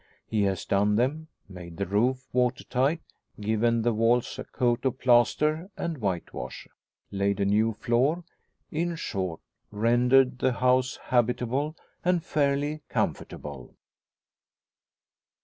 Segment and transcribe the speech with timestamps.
[0.25, 3.01] He has done them; made the roof water tight;
[3.39, 6.67] given the walls a coat of plaster and whitewash;
[7.11, 8.23] laid a new floor
[8.71, 13.75] in short, rendered the house habitable, and fairly comfortable.